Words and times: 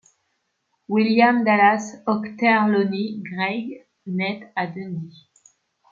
William 0.87 1.43
Dallas 1.43 2.01
Ochterlony 2.07 3.21
Greig 3.21 3.85
naît 4.07 4.51
à 4.55 4.65
Dundee. 4.65 5.29